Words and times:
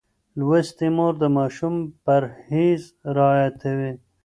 لوستې 0.39 0.87
مور 0.95 1.13
د 1.21 1.23
ماشوم 1.37 1.75
پرهېز 2.05 2.81
رعایتوي. 3.15 3.91